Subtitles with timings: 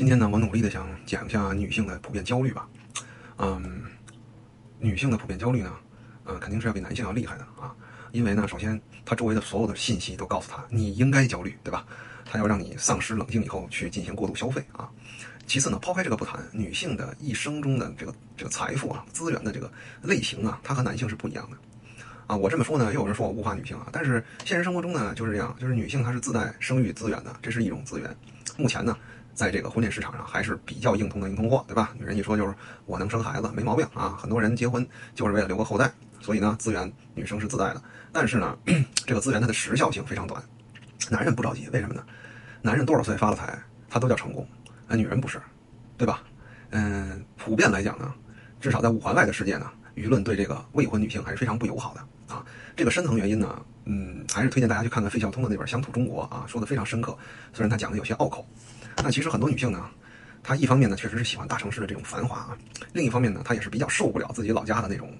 [0.00, 2.66] 今天呢，我努力的想讲一下女性的普遍焦虑吧。
[3.36, 3.82] 嗯，
[4.78, 5.76] 女性的普遍焦虑呢，
[6.24, 7.76] 嗯，肯定是要比男性要厉害的啊。
[8.10, 11.84] 因为呢，首先她周围的所有的信息都告诉她你应该焦虑，对吧？
[12.24, 14.88] 她要让你丧失冷静以后去进行过度消费啊。
[15.46, 19.70] 其次呢，抛开这个不谈，女性的一生中的这个这个财富啊、资源的这个
[20.00, 21.58] 类型啊，它和男性是不一样的
[22.30, 22.36] 啊。
[22.36, 28.16] 我这么说呢，又有人说我物化女性啊，但是现实生活中呢就是这样，就是女性她是自带生育资源的，这是一种资源。
[28.56, 28.96] 目前呢。
[29.32, 31.94] 在这个婚恋市场上还是比较硬通的硬通货，对吧？
[31.98, 32.54] 女人一说就是
[32.84, 34.14] 我能生孩子，没毛病啊。
[34.20, 35.90] 很多人结婚就是为了留个后代，
[36.20, 37.82] 所以呢，资源女生是自带的。
[38.12, 38.58] 但是呢，
[39.06, 40.42] 这个资源它的时效性非常短。
[41.08, 42.04] 男人不着急，为什么呢？
[42.60, 44.46] 男人多少岁发了财，他都叫成功，
[44.86, 45.40] 那女人不是，
[45.96, 46.22] 对吧？
[46.70, 48.12] 嗯，普遍来讲呢，
[48.60, 52.44] 至少在五环外的世界呢，舆论对这个未婚女性还是非常不友好的啊。
[52.76, 57.16] 这个深层原因呢，嗯，还是推荐大家去看看费孝通的那本《乡土中国》啊，说的非常深刻，
[57.52, 58.46] 虽然他讲的有些拗口。
[59.02, 59.88] 那其实很多女性呢，
[60.42, 62.58] 她一方面呢确实是喜欢大城市的这种繁华啊，
[62.92, 65.12] 另一方面呢，她也是比较受不了自己老家的那种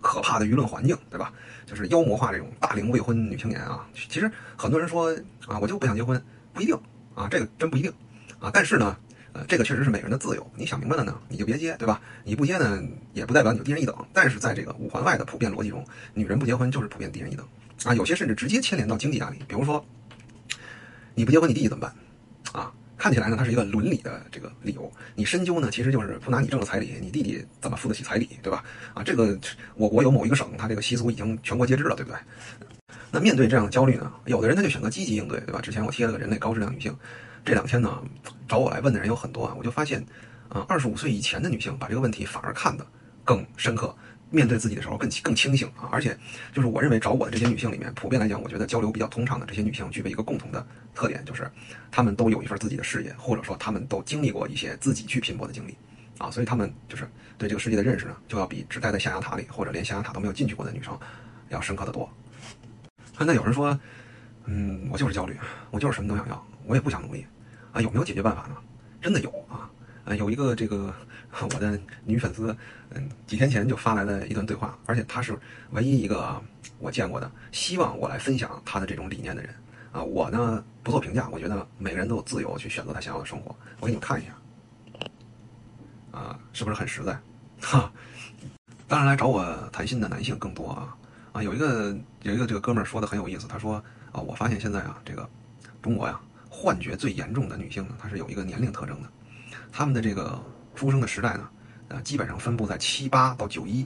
[0.00, 1.32] 可怕的舆论环境，对吧？
[1.66, 3.86] 就是妖魔化这种大龄未婚女青年啊。
[3.94, 5.10] 其实很多人说
[5.46, 6.20] 啊，我就不想结婚，
[6.52, 6.78] 不一定
[7.14, 7.92] 啊，这个真不一定
[8.38, 8.50] 啊。
[8.52, 8.96] 但是呢，
[9.46, 12.00] 这个确实是每个人的自由，你想明白了呢，你就别接，对吧？
[12.24, 13.94] 你不接呢，也不代表你就低人一等。
[14.12, 17.46] 但是在这个五环外的普遍逻辑中，女人不结婚就是普遍低人一等
[17.84, 17.94] 啊。
[17.94, 19.84] 有些甚至直接牵连到经济压力，比如说
[21.14, 21.94] 你不结婚，你弟弟怎么办
[22.52, 22.72] 啊？
[22.96, 24.90] 看起来呢，它是一个伦理的这个理由。
[25.14, 28.64] 你深究呢，其实就是不拿你挣的彩礼，你弟弟怎么付得起彩礼，对吧？
[28.92, 29.38] 啊，这个
[29.76, 32.18] 我国有某一个省，它这个习俗已经全国皆知了，对不对？
[33.12, 35.60] 那面对这样的焦虑呢，有的人他就选择积极应对，对吧？
[35.60, 36.94] 之前我贴了个人类高质量女性，
[37.48, 38.02] 这两天呢
[38.46, 40.04] 找我来问的人有很多啊，我就发现，
[40.50, 42.86] 啊，二十五岁以前的女性把这个问题反而看得
[43.24, 43.96] 更深刻。
[44.30, 46.14] 面对自己的时候更更清醒啊，而且
[46.52, 51.50] 就是我认为找我的这些女性里面，普遍来讲，我觉得交流比较通畅的这些女性，具备一个共同的特点，就是
[51.90, 55.74] 她们都有一份自己的事业，或者说她们都经历过一些自己去拼搏的经历
[56.18, 60.94] 啊，所以她们就是对这个世界的认识呢，就要比只待在象牙塔里或者连象牙塔都没有进去过的女生
[61.48, 62.06] 要深刻的多。
[63.20, 63.80] 那有人说，
[64.44, 65.34] 嗯，我就是焦虑，
[65.70, 67.26] 我就是什么都想要，我也不想努力
[67.78, 68.56] 啊，有没有解决办法呢？
[69.00, 69.70] 真的有啊，
[70.04, 70.92] 呃，有一个这个。
[71.40, 72.56] 我的女粉丝，
[72.90, 75.38] 嗯，几天前就发来了一段对话，而且她是
[75.70, 76.42] 唯一一个
[76.78, 79.54] 我见过的希望我来分享她的这种理念的人
[79.92, 80.02] 啊。
[80.02, 83.54] 我呢不做评价，我觉得每个人都有自由去选择他想要的生活。
[83.78, 87.16] 我给你们看一下，啊，是不是很实在？
[87.60, 87.92] 哈，
[88.88, 90.96] 当然来找我谈心的男性更多啊
[91.32, 93.74] 啊，有一个有一个这个哥们儿说的很有意思，他说
[94.12, 95.28] 啊，我发现现在啊，这个
[95.82, 96.18] 中国呀，
[96.50, 99.08] 幻觉最严重的女性呢，她是有一个年龄特征的，
[99.72, 100.40] 她们的这个。
[100.74, 101.48] 出生的时代呢，
[101.88, 103.84] 呃，基本上分布在七八到九一，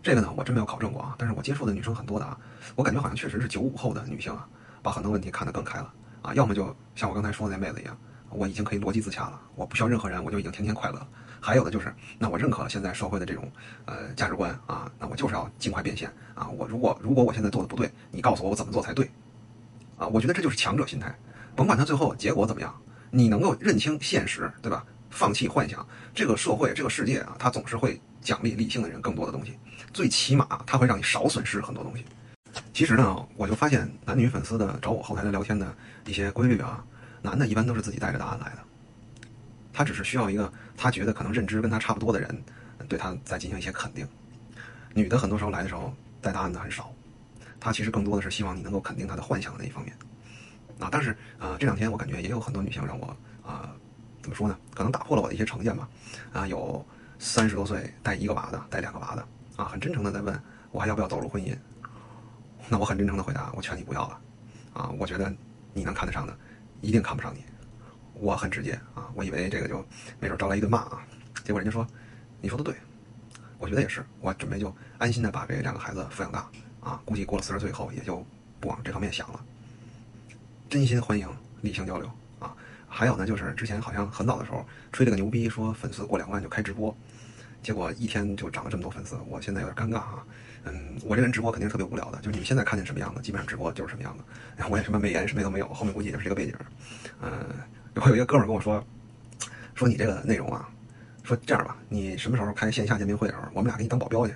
[0.00, 2.38] 这个呢我真没有考证过啊，但是我接触的女生很多的啊，
[2.76, 4.46] 我感觉好像确实是九五后的女性啊，
[4.80, 5.92] 把很多问题看得更开了
[6.22, 7.98] 啊，要么就像我刚才说的那妹子一样，
[8.30, 11.04] 我已经可以逻辑自洽了，我不需要任何人，我就已经天天快乐。
[11.40, 13.50] 还有的就是，那我认可现在社会的这种
[13.86, 19.10] 呃价值观啊，那我就是要尽快变现啊，我如果如果我现在做的不对，你告诉我我怎么做才对，
[19.96, 21.12] 啊，我觉得这就是强者心态，
[21.54, 22.74] 甭管他最后结果怎么样，
[23.10, 24.84] 你能够认清现实，对吧？
[25.10, 29.58] 放弃幻想，这个社会、这个世界啊，它总是会奖励理性的人更多的东西。
[29.92, 32.04] 最起码，它会让你少损失很多东西。
[32.72, 35.74] 其实呢，我就发现男女粉丝的找我后台的聊天的
[36.06, 36.84] 一些规律啊，
[37.22, 38.58] 男的一般都是自己带着答案来的，
[39.72, 42.44] 他只是需要一个他觉得可能认知跟他差不多的人
[42.88, 44.06] 对他再进行一些肯定。
[44.94, 46.92] 女的很多时候来的时候带答案的很少，
[47.60, 49.94] 她其实更多的是希望你能够肯定她的幻想的那一方面。
[50.80, 53.74] 啊，但是啊，这两天我感觉也有很多女性让我啊。
[54.20, 54.58] 怎么说呢？
[54.74, 55.88] 可能打破了我的一些成见吧。
[56.32, 56.84] 啊，有
[57.18, 60.38] 三十多岁带一个娃的，带两个娃的，啊，很真诚的在问
[60.70, 61.56] 我还要不要走入婚姻。
[62.68, 64.20] 那我很真诚的回答，我劝你不要了。
[64.74, 65.32] 啊，我觉得
[65.72, 66.36] 你能看得上的，
[66.82, 67.42] 一定看不上你。
[68.12, 69.82] 我很直接啊，我以为这个就
[70.20, 71.02] 没准招来一顿骂啊。
[71.42, 71.86] 结果人家说，
[72.42, 72.74] 你说的对，
[73.58, 74.04] 我觉得也是。
[74.20, 76.50] 我准备就安心的把这两个孩子抚养大。
[76.80, 78.22] 啊，估计过了四十岁以后，也就
[78.60, 79.42] 不往这方面想了。
[80.68, 81.26] 真心欢迎
[81.62, 82.54] 理性交流啊。
[82.86, 86.94] 还有呢，就是之前好像很早的时候吹了个牛逼，说粉丝过两万就开直播，
[87.62, 90.22] 结果一天就涨了这么多粉丝，我现在有点尴尬啊。
[90.64, 94.22] 嗯，我这人直播肯定是特别无聊的，就是你们现在看见什么样子，基本上直播就是什么样子。
[94.56, 96.54] 然后我也什么美颜什么都没有，后面估计也是一个背景。
[97.22, 97.30] 嗯，
[97.94, 98.84] 我有一个哥们跟我说，
[99.74, 100.68] 说你这个内容啊，
[101.22, 104.34] 说这样吧，你什么时候开线下见面会的时候，我们俩给你当保镖去。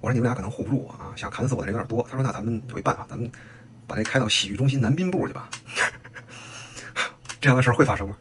[0.00, 2.04] 我说你们俩可能护不住我啊，想砍死我的人有点多。
[2.10, 3.30] 他说那咱们有一办法，咱们
[3.88, 5.48] 把这开到洗浴中心男宾部去吧。
[7.40, 8.16] 这样的事儿会发生吗？